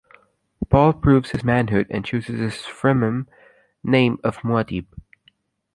Paul 0.69 0.93
proves 0.93 1.29
his 1.29 1.43
manhood 1.43 1.85
and 1.91 2.03
chooses 2.03 2.39
his 2.39 2.55
Fremen 2.65 3.27
name 3.83 4.17
of 4.23 4.37
Muad'Dib. 4.37 4.87